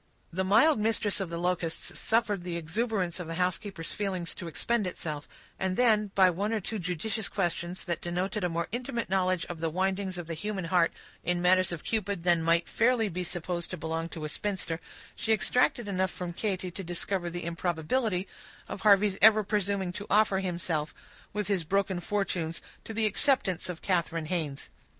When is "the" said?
0.33-0.43, 1.29-1.37, 2.43-2.57, 3.27-3.35, 9.59-9.69, 10.25-10.33, 17.29-17.45, 22.95-23.05